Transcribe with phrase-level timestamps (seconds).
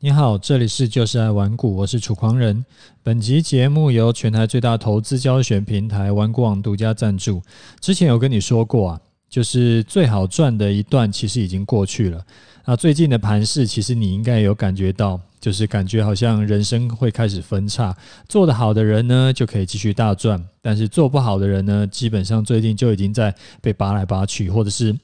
[0.00, 2.64] 你好，这里是就是爱玩股，我是楚狂人。
[3.02, 7.42] 本集节目由全台最大投资教学平台玩股网独家赞助。
[7.80, 12.24] 之前有跟你说过啊，就是最好赚的一段其实已经过去了。
[12.64, 17.92] 那最近的盘势，其实你应该有感觉到，就是感觉好像人生会开始分叉。
[18.28, 24.96] 做得好的人呢，就可以继续大赚；但是做不好的人呢，基本上最近就已经在被拔来拔去，或者是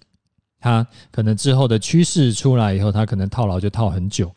[0.60, 4.30] 他可能之后的趋势出来以后，他可能套牢就套很久。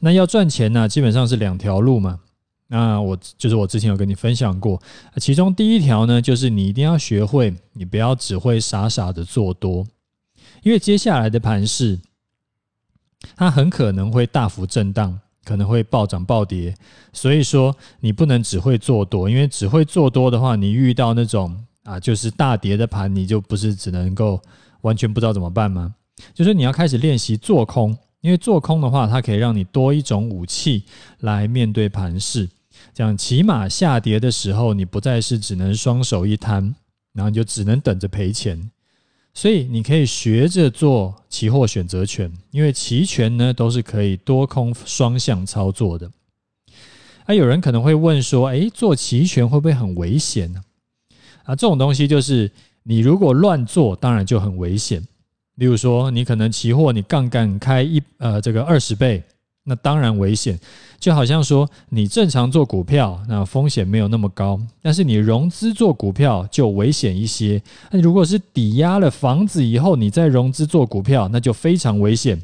[0.00, 2.20] 那要赚钱呢，基本上是两条路嘛。
[2.68, 4.80] 那我就是我之前有跟你分享过，
[5.18, 9.86] 其中第一条呢，就是你一定要学会，你不要只会傻傻的做多，
[10.62, 12.00] 因为接下来的盘势，
[13.36, 16.74] 它很可能会大幅震荡，可能会暴涨暴跌。
[17.12, 21.54] 所以说，你不能只会做多，因为只会做多的话，你遇到那种
[21.84, 24.40] 啊，就是大跌的盘，你就不是只能够
[24.80, 25.94] 完全不知道怎么办吗？
[26.32, 27.96] 就是你要开始练习做空。
[28.24, 30.82] 因为做空的话，它可以让你多一种武器
[31.20, 32.48] 来面对盘势，
[32.94, 36.74] 这样起码下跌的时候，你不再是只能双手一摊，
[37.12, 38.70] 然后你就只能等着赔钱。
[39.34, 46.10] 所以你可以学着做期货选择权，因为期权呢都是可以多空双向操作的。
[47.26, 50.62] 啊，有人可能会问说，诶，做期权会不会很危险呢？
[51.42, 52.50] 啊，这种东西就是
[52.84, 55.06] 你如果乱做，当然就很危险。
[55.56, 59.22] 例如说，你可能期货你杠杆开一呃这个二十倍，
[59.62, 60.58] 那当然危险。
[60.98, 67.62] 就好像说，你正常做股票，那风险没有那么高，但是你融资做股票就危险一些。
[67.90, 72.40] 那如果是抵押了房子以后，你再融资做股票，那就非常危险。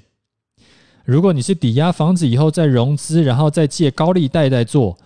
[1.05, 4.97] 如果你是抵押房子以后再融资，然后再借高利贷再做，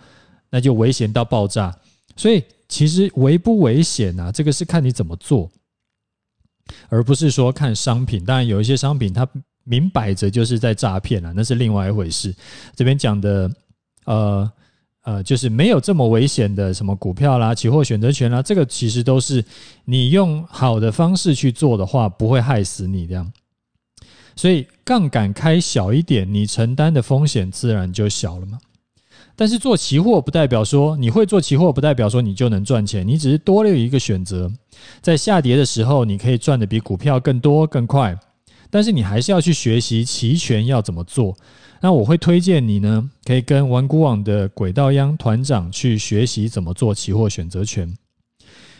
[0.51, 1.75] 那就危险到爆炸。
[2.15, 4.31] 所以其实危不危险啊？
[4.31, 5.49] 这个是看你怎么做。
[6.89, 9.27] 而不是说看商品，当然有一些商品它
[9.63, 12.33] 明摆着就是在诈骗了，那是另外一回事。
[12.75, 13.51] 这边讲的，
[14.05, 14.51] 呃
[15.01, 19.43] 呃，就是没有这么危险的什么股票啦、期货选择权啦，这个其实都是
[19.85, 23.31] 你用好的方式去做的话，不会害死你这样。
[24.35, 28.59] 所以杠杆开小一点，你承担的风险自然就小了嘛。
[29.37, 33.05] 但是做期货不代表说你会做期货，不代表说你就能赚钱。
[33.05, 34.49] 你只是多了一个选择，
[35.01, 38.17] 在下跌的时候，你可以赚的比股票更多更快。
[38.69, 41.35] 但是你还是要去学习期权要怎么做。
[41.81, 47.93] 那我会推荐你呢，可以跟玩股网的轨道央团长去学习怎么做期货选择权。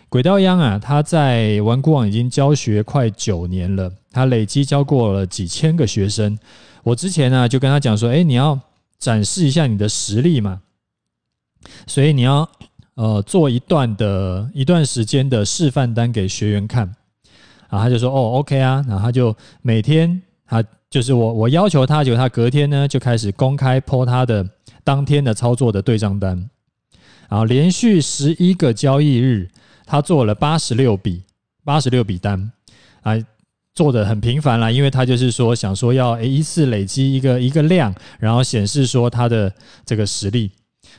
[0.08, 6.38] 轨道央啊，他在玩股网已经教学快九年了，他累积教过了几千个学生。
[6.84, 8.58] 我之前呢就跟他讲说，诶，你要。
[9.06, 10.60] 展示一下你的实力嘛，
[11.86, 12.50] 所以你要
[12.96, 16.88] 呃做一段的一段时间的示范单给学员看，
[17.70, 24.44] 然后他就说哦 OK 啊，然后他就每天他就是我我要求他，就他隔天呢就开始公开 po 他的
[24.84, 26.50] 当天的操作的对账单，
[27.30, 29.48] 然后连续十一个交易日，
[29.86, 31.22] 他做了八十六笔
[31.64, 32.52] 八十六笔单。
[33.04, 33.14] 啊。
[33.76, 39.54] 做得很频繁啦，因为他就是说想说要诶一次累积一个一个量，然后显示说他的
[39.86, 40.50] 这个实力。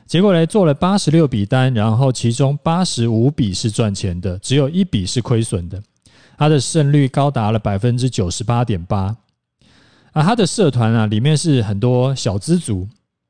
[0.06, 5.82] 结果呢，做了八十六笔单，然后其中八十五笔是赚钱的，只有一笔是亏损的。
[6.36, 9.16] 他的胜率高达了百分之九十八点八。
[10.12, 12.86] 啊，他的社团啊里面是很多小资族，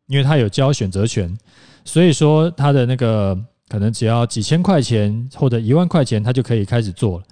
[0.09, 1.39] 因为他有交选择权，
[1.85, 7.25] 所以说他的那个可能只要几千块钱或者一万块钱，他就可以开始做了。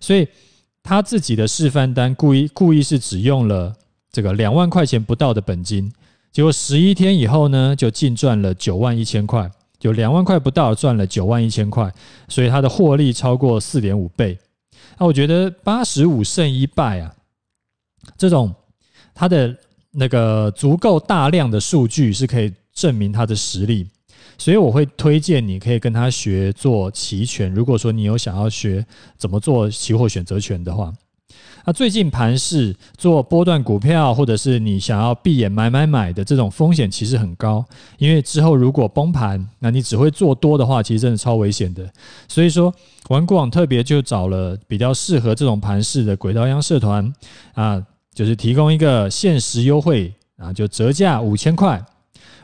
[0.00, 0.26] 所以。
[0.90, 3.72] 他自己的示范单故意故意是只用了
[4.10, 5.88] 这个两万块钱不到的本金，
[6.32, 9.48] 结果十一天以后呢，就净赚了九万一千块，
[9.78, 11.94] 就两万块不到赚了九万一千块，
[12.26, 14.36] 所以他的获利超过四点五倍。
[14.98, 17.14] 那我觉得八十五胜一败啊，
[18.18, 18.52] 这种
[19.14, 19.56] 他的
[19.92, 23.86] 那个足够大量的数据是可以证明他的实力。
[24.38, 27.52] 所以我会推荐你可以跟他学做期权。
[27.52, 28.84] 如果说你有想要学
[29.16, 30.92] 怎么做期货选择权的话，
[31.66, 37.62] 那最近盘势做波段股票，或者是你想要闭眼买买买的这种风险其实很高，
[37.98, 41.86] 因为之后如果崩盘，那你只会做多的话，其实真的超危险的。
[42.26, 42.74] 所以说，
[43.10, 47.12] 玩股网特别就找了比较适合这种盘势的轨道央社团
[47.52, 47.80] 啊，
[48.14, 51.84] 就是提供一个限时优惠啊，就折价五千块。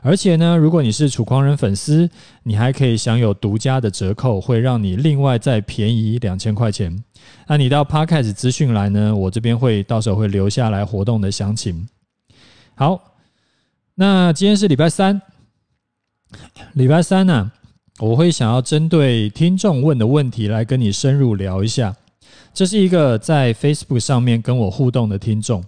[0.07, 2.09] 而且呢，如果你是楚狂人粉丝，
[2.45, 7.03] 你还可以享有独家的折扣，会让你另外再便宜两千块钱。
[7.49, 11.89] 那你到 Podcast 资讯来呢，我这边会到时候会留下来活动的详情。
[12.77, 13.17] 好，
[13.97, 15.21] 那今天是礼拜三，
[16.75, 17.51] 礼拜三呢、
[17.99, 21.93] 我会想要针对听众问的问题来跟你深入聊一下。
[22.55, 25.65] 这是一个在 Facebook 上面跟我互动的听众，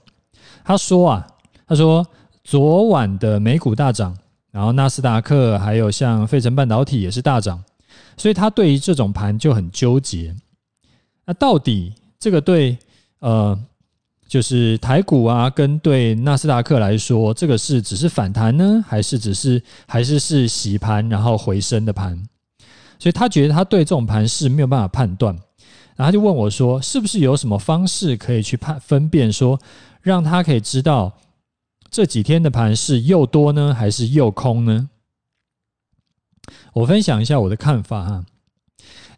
[0.62, 1.26] 他说啊，
[1.66, 2.06] 他说。
[2.44, 4.16] 昨晚的美股大涨，
[4.50, 7.62] 然后纳斯达克还有像费城半导体也是大涨，
[8.16, 10.34] 所以他对于这种盘就很纠结。
[11.26, 12.76] 那到底这个对
[13.20, 13.58] 呃，
[14.26, 22.18] 就是台股啊，跟对纳斯达克来说，这个是只是反弹呢，还是只是还是是洗盘然后回升的盘？
[22.98, 25.34] 所以他觉得他对这种盘是没有办法判断，
[25.94, 29.60] 然后他就问我说：“是不是有什么方式可以去判分辨，说
[30.00, 31.12] 让他可以知道？”
[31.90, 34.90] 这几天的盘是又多呢，还是又空呢？
[36.74, 38.26] 我分享一下我的看法哈。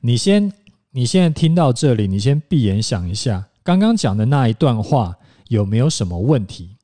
[0.01, 0.53] 你先，
[0.91, 5.17] 你现在听到这里，你先闭眼想一下，刚刚讲的那一段话
[5.49, 6.77] 有没有什么问题？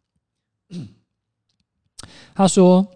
[2.35, 2.87] 他说：“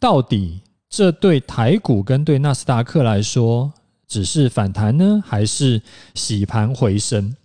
[0.00, 0.60] 到底
[0.90, 3.72] 这对台股跟对纳斯达克来说，
[4.08, 5.80] 只是反弹呢，还是
[6.14, 7.36] 洗盘回升？”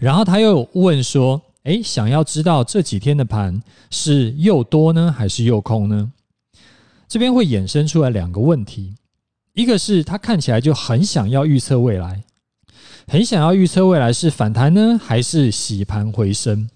[0.00, 1.42] 然后他又问说。
[1.64, 6.12] 诶，想要知道这几天的盘是又多呢，还是又空呢？
[7.08, 8.94] 这边会衍生出来两个问题，
[9.54, 12.22] 一个是他看起来就很想要预测未来，
[13.06, 16.68] 很想要预测未来是反弹呢，还是洗盘回升？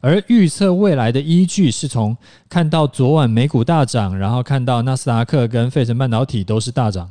[0.00, 2.16] 而预测未来的依据是从
[2.48, 7.10] 看到昨晚美股大涨，然后看到纳斯达克跟费城半导体都是大涨。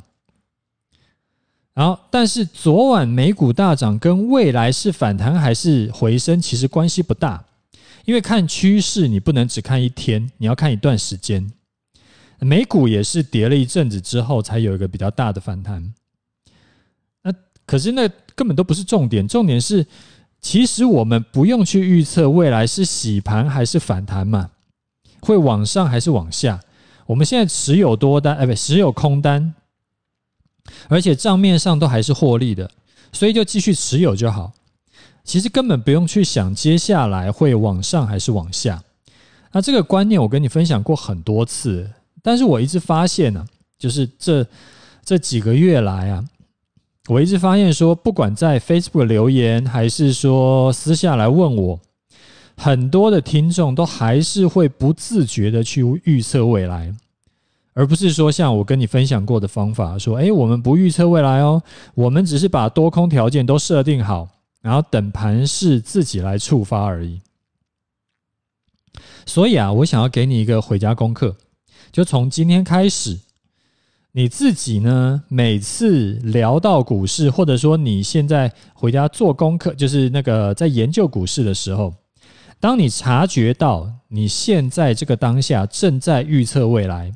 [1.74, 7.42] 然后，但是昨晚美股大涨跟未来是反弹还是回升，其实关系不大，
[8.04, 11.50] 因为看趋势你不能只看一天，你要看一段时间。
[12.40, 15.94] 美股也是跌了一阵子之后才有一个比较大的反弹。
[17.22, 17.32] 那
[17.64, 19.86] 可是那根本都不是重点，重点是
[20.40, 24.50] 其实我们不用去预测未来是洗盘还是反弹嘛，
[25.20, 26.60] 会往上还是往下。
[27.06, 29.54] 我们现在持有多单，哎，不，持有空单。
[30.88, 32.70] 而且账面上都还是获利的，
[33.12, 34.52] 所以就继续持有就好。
[35.24, 38.82] 其实根本不用去想接下来会往上还是往下。
[39.52, 41.88] 那这个观念我跟你分享过很多次，
[42.22, 43.46] 但是我一直发现呢、
[43.78, 44.46] 就是这
[45.04, 46.24] 这几个月来啊，
[47.08, 51.78] 我一直发现说，不管在 Facebook 留言还是说私下来问我，
[52.56, 56.94] 很多的听众都还是会不自觉的去预测未来。
[57.74, 61.62] 而不是说像我跟你分享过的方法，说，诶，我们不预测未来哦，
[61.94, 64.28] 我们只是把多空条件都设定好，
[64.60, 67.20] 然后等盘势自己来触发而已。
[69.24, 71.36] 所以啊，我想要给你一个回家功课，
[71.90, 73.20] 就从今天开始，
[74.12, 81.94] 你自己呢，每次聊到股市，或者说你现在回家做功课，就是那个在研究股市的时候，
[82.60, 87.14] 当你察觉到你现在这个当下正在预测未来。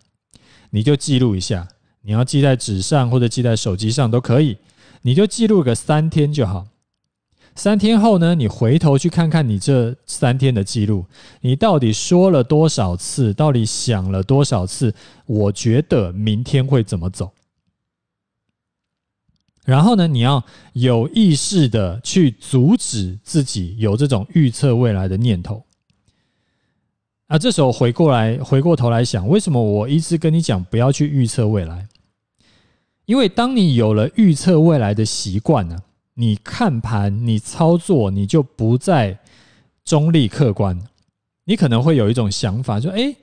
[0.70, 1.68] 你就记录一下，
[2.02, 4.56] 你要记在纸上或者记在手机上都可以，
[5.02, 6.66] 你就记录个三天就好。
[7.54, 11.06] 三天后呢，你回头去看看你这三天的记录，
[11.40, 14.94] 你到底说了多少次，到底想了多少次？
[15.24, 17.32] 我觉得明天会怎么走？
[19.64, 25.65] 然后呢，你要有意识的去阻止自己有这种预测未来的念头。
[27.28, 31.88] 啊，这时候回过来，回过头来想，为什么我一直跟你讲不要去预测未来？
[33.05, 35.76] 因为当你有了预测未来的习惯呢，
[36.14, 39.19] 你看盘、你操作，你就不再
[39.84, 40.78] 中立客观。
[41.49, 43.14] 你可能会有一种想法，说：哎，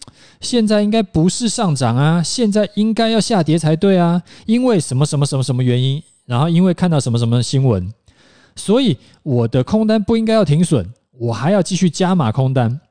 [0.42, 7.94] 现在应该不是上涨啊，现在应该要下跌才对啊，因为什么什么什么什么原因，然后因为看到什么什么新闻，
[8.56, 12.82] 所以我的空单不应该要停损，我还要继续加码空单。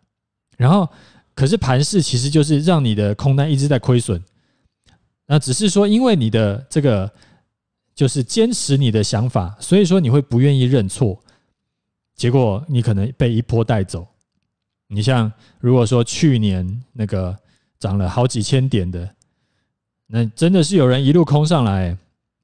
[0.59, 0.87] 然后，
[1.35, 4.23] 可是盘势其实就是让你的空单一直在亏损，
[5.27, 7.11] 那只是说，因为你的这个
[7.95, 11.19] 就是坚持你的想法，所以说你会不愿意认错，
[12.15, 14.07] 结果你可能被一波带走。
[14.89, 17.35] 你像如果说去年那个
[17.79, 19.09] 涨了好几千点的，
[20.07, 21.97] 那真的是有人一路空上来，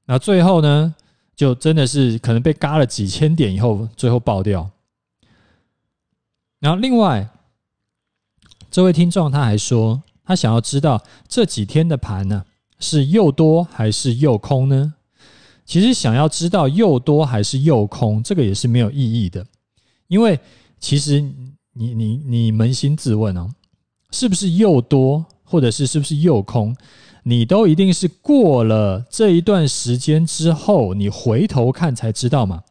[0.05, 0.95] 那最后呢，
[1.35, 4.67] 就真的是可能被嘎了几千点以后，最后爆掉。
[6.59, 7.29] 然后另外。
[8.71, 12.45] 这位听众他还说，他想要知道这几天的盘呢，
[12.79, 14.93] 是又多还是又空呢？
[15.65, 19.43] 其实想要知道又多还是又空，这个也是没有意义的，
[20.07, 20.39] 因为
[20.79, 21.19] 其实
[21.73, 23.49] 你你你扪心自问哦，
[24.11, 26.75] 是不是又多，或者是是不是又空，
[27.23, 32.63] 你都一定是过了这一段时间之后，你回头看才知道嘛。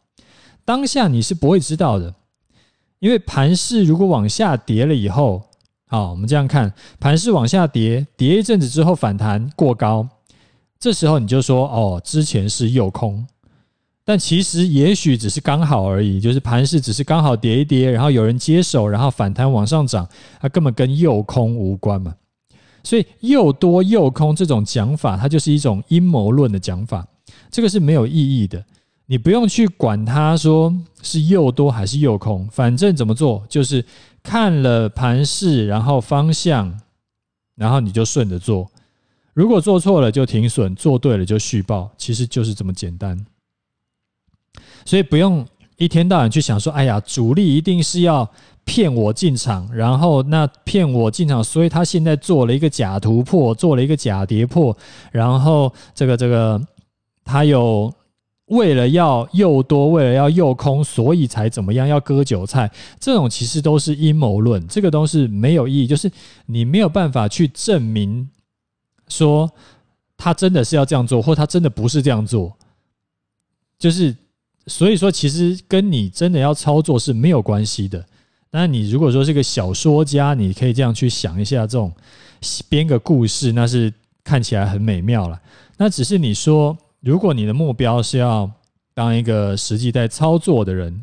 [0.65, 2.15] 当下你是不会知道的，
[3.01, 5.48] 因为盘势如果往下跌了以后。
[5.91, 10.07] 好，我们这样看，盘势往下跌，跌一阵子之后反弹过高，
[10.79, 13.27] 这时候你就说哦，之前是诱空，
[14.05, 20.07] 但其实也许只是刚好而已，就是盘势只是刚好跌一跌，然后有人接手，然后反弹往上涨，
[20.41, 22.15] 它根本跟诱空无关嘛。
[22.85, 27.07] 所以诱多诱空这种讲法，它就是一种阴谋论的讲法，
[27.51, 28.63] 这个是没有意义的。
[29.07, 30.71] 你不用去管它说
[31.03, 33.83] 是诱多还是诱空，反正怎么做就是
[34.23, 36.81] 看了盘势，然后方向，
[37.55, 38.71] 然后你就顺着做。
[39.33, 43.25] 如果做错了就停损，做对了就续报，其实就是这么简单。
[44.85, 45.47] 所以不用
[45.77, 48.29] 一天到晚去想说，哎呀，主力一定是要
[48.65, 54.77] 骗我进场，然后那骗我进场，所以他现在做了一个假突破，做了一个假跌破，
[55.13, 56.61] 然后这个这个
[57.25, 57.93] 他有。
[58.49, 62.71] 为了要诱多，为了要诱空，所以才怎么样要割韭菜？
[62.99, 65.87] 这种其实都是阴谋论，这个都是没有意义。
[65.87, 66.11] 就是
[66.47, 68.27] 你没有办法去证明
[69.09, 69.51] 说
[70.17, 72.57] 他真的是要这样做，或他真的不是这样做。
[73.79, 74.17] 就是
[74.67, 78.03] 所以说，其实跟你真的要操作是没有关系的。
[78.51, 81.93] 那你如果说是个小说家，你可以这样去想一下，这种
[82.71, 83.93] 编个故事，那是
[84.25, 85.39] 看起来很美妙了。
[85.77, 86.75] 那只是你说。
[87.09, 88.51] 如果你的目标是要
[88.93, 91.03] 当一个实际在操作的人，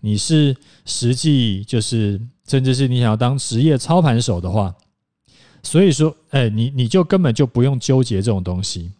[0.00, 0.56] 你是
[0.86, 2.18] 实际就是
[2.48, 4.74] 甚至是你想要当职业操盘手的话，
[5.62, 8.92] 所以说，哎，你你就根本就不用纠结这种东西，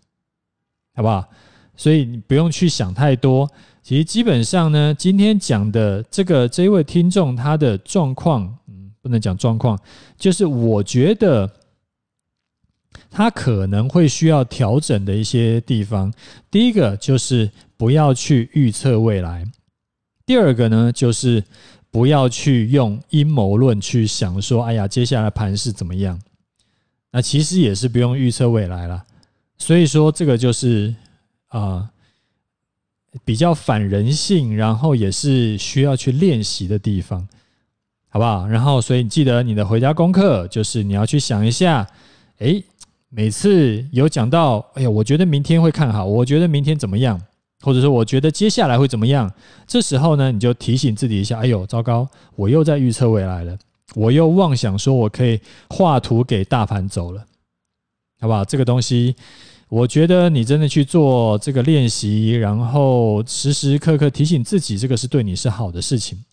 [0.94, 1.26] 好不好？
[1.74, 3.50] 所以你不用去想太多。
[3.82, 9.78] 其实基本上呢，今天讲的这个这一位听众他的状况，嗯，不能讲状况，
[10.18, 11.50] 就是我觉得。
[13.10, 16.12] 他可能会需要调整的一些地方，
[16.50, 19.44] 第一个就是不要去预测未来，
[20.24, 21.44] 第二个呢就是
[21.90, 26.18] 不要去用阴谋论去想说，哎呀，接下来盘势怎么样？
[27.10, 29.04] 那其实也是不用预测未来了。
[29.58, 30.94] 所以说，这个就是
[31.48, 31.90] 啊、
[33.26, 37.28] 比较反人性，然后也是需要去练习的地方，
[38.08, 38.48] 好不好？
[38.48, 41.86] 然后，所以你记得你的回家功课就是你要去想一下，
[42.38, 42.64] 诶。
[43.14, 47.20] 每次有讲到，哎呀，我觉得明天会看好，我觉得明天怎么样，
[47.60, 49.30] 或者说我觉得接下来会怎么样，
[49.66, 53.58] 这时候呢，你就提醒自己一下，哎呦，糟糕，我又在预测未来了，
[53.94, 55.38] 我又妄想说我可以
[55.68, 57.22] 画图给大盘走了，
[58.18, 58.42] 好不好？
[58.46, 59.14] 这个东西，
[59.68, 66.24] 我觉得你真的去做这个练习，然后时时刻刻提醒自己，这个是对你是好的事情。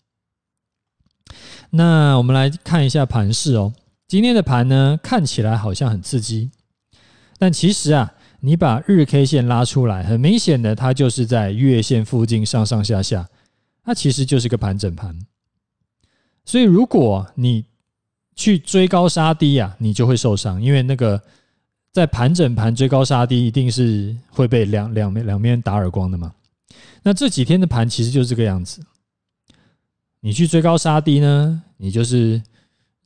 [1.72, 3.74] 那我们来看一下盘势哦，
[4.08, 6.50] 今天的盘呢，看起来好像很刺激。
[7.40, 13.26] 但其实啊，你把日 K 线拉出来，很明显的，它就是在月线附近上上下下，
[13.82, 15.18] 它其实就是个盘整盘。
[16.44, 17.64] 所以，如果你
[18.36, 21.18] 去追高杀低啊，你就会受伤，因为那个
[21.90, 26.34] 在盘整盘追高杀低，一定是会被两两面两边打耳光的嘛。
[27.02, 28.82] 那这几天的盘其实就是这个样子，
[30.20, 32.42] 你去追高杀低呢，你就是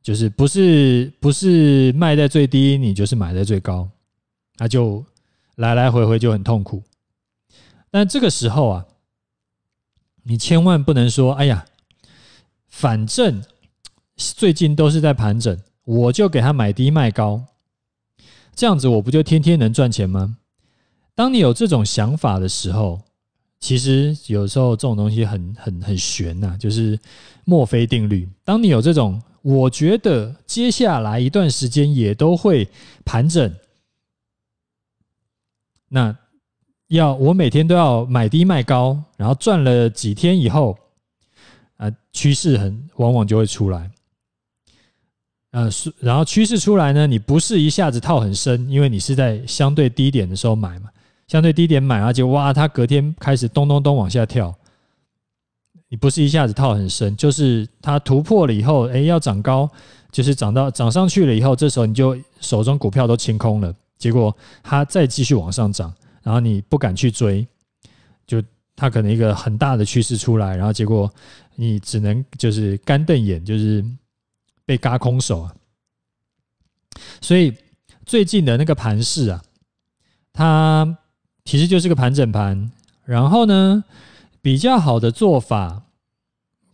[0.03, 3.89] 就是不是不是卖在最低，你就是买在最高。
[4.57, 5.03] 那就
[5.55, 6.81] 来来回回就很痛苦，
[7.91, 8.85] 但这个时候啊，
[10.23, 11.65] 你千万不能说：“哎呀，
[12.67, 13.43] 反正
[14.15, 17.43] 最近都是在盘整，我就给他买低卖高，
[18.55, 20.37] 这样子我不就天天能赚钱吗？”
[21.15, 23.01] 当你有这种想法的时候，
[23.59, 26.99] 其实有时候这种东西很很很玄呐，就是
[27.45, 28.27] 墨菲定律。
[28.43, 32.67] 当你有这种，我觉得接下来一段时间也都会
[33.05, 33.53] 盘整。
[35.89, 36.15] 那
[36.87, 40.77] 要我每天都要买低卖高，然后赚了几天以后，
[41.77, 43.89] 啊，趋势很往往就会出来，
[45.51, 50.89] 呃，是然后趋势出来呢，你不是一下子套很深，因为你是在相对低点的时候买嘛，
[51.27, 54.53] 相对低点买，而且哇，它隔天开始咚咚咚往下跳，
[55.89, 59.69] 你不是一下子套很深，就是它突破了以后，哎，要涨高，
[60.11, 63.73] 就是涨到涨上去了以后，这时候你就手中股票都清空了。
[63.97, 67.47] 结果它再继续往上涨，然后你不敢去追，
[68.27, 68.43] 就
[68.75, 71.09] 它可能一个很大的趋势出来，然后结果
[71.55, 73.83] 你只能就是干瞪眼，就是
[74.65, 75.55] 被嘎空手啊。
[77.21, 77.53] 所以
[78.05, 79.41] 最近的那个盘势啊，
[80.33, 80.97] 它
[81.45, 82.69] 其实就是个盘整盘。
[83.05, 83.83] 然后呢，
[84.41, 85.83] 比较好的做法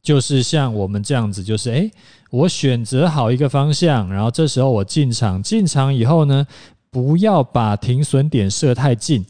[0.02, 1.92] 就是像我们这样子，就是诶，
[2.32, 6.48] 我选择好一个方向，然后这时候我进场，进场以后呢。
[6.92, 9.26] 不要把停损点设太近，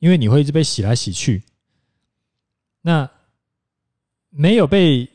[0.00, 1.44] 因为你会一直被洗来洗去。
[2.82, 3.08] 那
[4.28, 5.08] 没有被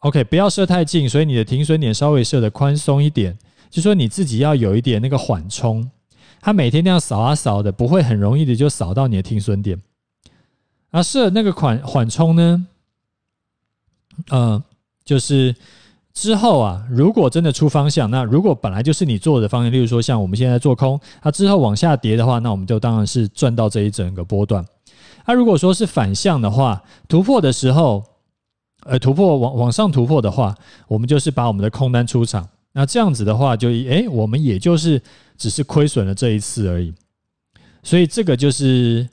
[0.00, 3.36] OK，不要设太近，所以你的停损点稍微设的宽松一点，
[3.70, 5.90] 就说你自己要有一点那个缓冲。
[6.40, 9.80] 它每天那样扫啊扫的，不会很容易的就扫到你的停损点。
[10.90, 12.66] 啊，设那个款缓冲呢，
[14.28, 14.62] 呃，
[15.04, 15.54] 就是
[16.12, 24.64] 之后啊，如果真的出方向，那如果本来就是你做的方向，例如说像我们现在做空，它之后往下跌的话，那我们就当然是赚到这一整个波段。
[25.26, 28.02] 那如果说是反向的话，突破的时候，
[28.84, 30.54] 呃，突破往往上突破的话，
[30.88, 32.48] 我们就是把我们的空单出场。
[32.72, 35.00] 那这样子的话就，就诶，我们也就是
[35.36, 36.92] 只是亏损了这一次而已。
[37.82, 39.08] 所以这个就是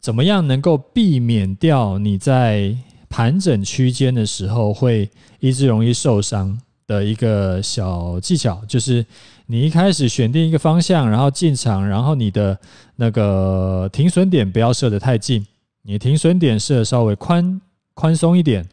[0.00, 2.74] 怎么样能够避免掉你在
[3.08, 5.08] 盘整区间的时候会
[5.40, 9.04] 一直容易受伤的一个小技巧，就是
[9.46, 12.58] 你一开始选定一个方向，然后进场，然后你的
[12.96, 15.46] 那个停损点不要设得太近，
[15.82, 17.60] 你停损点设稍微宽
[17.94, 18.66] 宽松一点，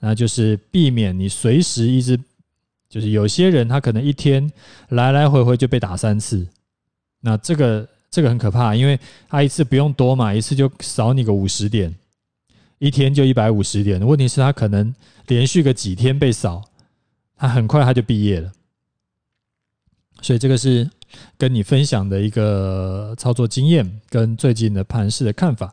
[0.00, 2.18] 那就是避免你随时一直
[2.88, 4.50] 就是有些人他可能一天
[4.88, 6.46] 来来回回就被打三次，
[7.20, 7.86] 那这个。
[8.12, 11.94] 这个很可怕，因为他一次不用多嘛，一次就少你个五十点，
[12.80, 14.04] 一天就一百五十点。
[14.04, 14.92] 问题是，他可能
[15.28, 16.64] 连续个几天被扫，
[17.36, 18.50] 他很快他就毕业了。
[20.22, 20.88] 所以这个是
[21.36, 25.72] 跟你分享的一个操作经验，跟最近的盘势的看法。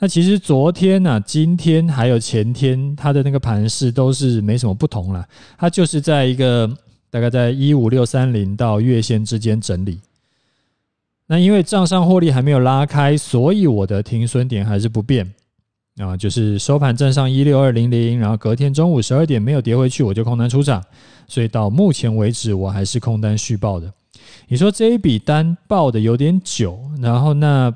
[0.00, 6.68] 那其实昨天呢、今天还有前天，它的那个盘势都是没什么不同了，它就是在一个
[7.10, 10.00] 大概在一五六三零到月线之间整理。
[11.26, 15.32] 那因为账上获利还没有拉开，所以我的停损点还是不变
[16.00, 20.82] 啊，就是收盘站上一六二零零，然后隔天中午十二点没有跌回去，我就空单出场，
[21.28, 23.92] 所以到目前为止我还是空单续报的。
[24.48, 27.72] 你说这一笔单报的有点久，然后那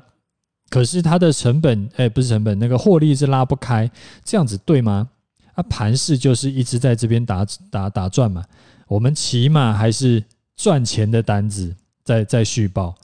[0.69, 3.89] 可是它的成本，哎，不是成本，那个获利是拉不开，
[4.23, 5.07] 这样子对吗？
[5.53, 8.43] 啊，盘势就是一直在这边打打打转嘛，
[8.87, 10.23] 我们起码还是
[10.57, 12.95] 赚钱的单子在在续报。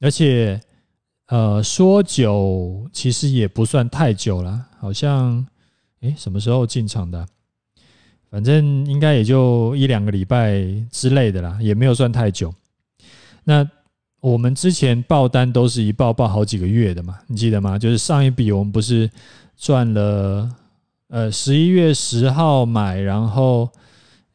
[0.00, 0.60] 而且，
[1.32, 5.46] 呃，说久其实也不算太久了，好像，
[6.00, 7.26] 诶，什么时候进场的？
[8.28, 12.52] 反正应该也就一两个礼拜之类的啦，也没有算太久。
[13.44, 13.66] 那
[14.20, 17.78] 我们之前报单都是一报报好几个月的嘛，你记得吗？
[17.78, 19.10] 就是上一笔我们不是
[19.56, 20.54] 赚了，
[21.08, 23.70] 呃，十一月十号买，然后，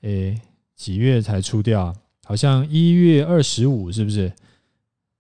[0.02, 0.42] 诶，
[0.76, 1.96] 几月才出掉？
[2.26, 4.34] 好像一月二十五，是不是？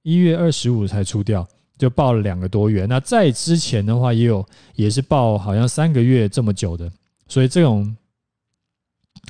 [0.01, 2.85] 一月二十五才出掉，就报了两个多月。
[2.85, 6.91] 那在之前的话，也有也是报好像三个月这么久的，
[7.27, 7.95] 所以这种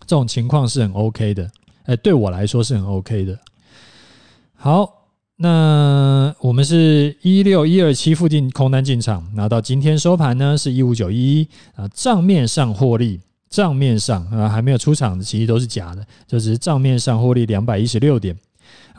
[0.02, 1.50] 这种情况是很 OK 的。
[1.86, 3.38] 哎，对我来说是很 OK 的。
[4.56, 4.92] 好，
[5.38, 18.38] 那我们是一六一二七附近空单进场，拿到今天收盘呢是一五九一一啊，账面上获利，账面上啊还没有出场的，其实都是假的，就只是账面上获利两百一十六点。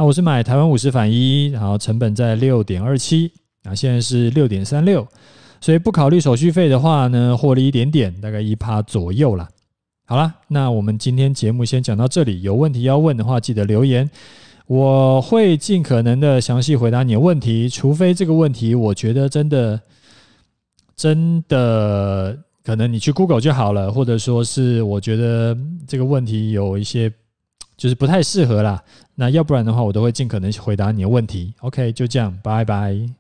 [0.00, 3.32] 那我是买台湾五十反一，然后成本在六点二七，
[3.64, 5.04] 啊，现在是六点三六，
[5.61, 9.48] 所以不考虑手续费的话呢，获利一点点，大概一趴左右啦。
[10.06, 14.08] 好啦，那我们今天节目先讲到这里，有问题要问的话，记得留言，
[14.68, 19.80] 我会尽可能的详细回答你的问题，除非这个问题我觉得真的
[20.94, 25.58] 真的可能你去 Google 就好了，或者说是我觉得
[25.88, 27.12] 这个问题有一些。
[27.78, 28.82] 就是不太适合啦，
[29.14, 31.54] 那要不然的话，我都会尽可能回答你的问题。
[31.60, 33.17] OK，就这样，拜拜。